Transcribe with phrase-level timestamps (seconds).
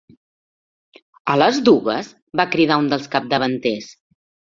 [1.33, 2.09] A les dugues?
[2.41, 3.93] —va cridar un dels capdavanters.